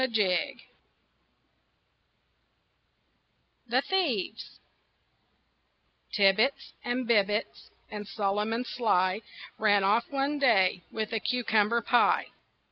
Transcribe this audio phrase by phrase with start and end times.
[0.01, 0.57] THE
[3.83, 4.57] THIEVES
[6.11, 9.21] Tibbitts and Bibbitts and Solomon Sly
[9.59, 12.29] Ran off one day with a cucumber pie.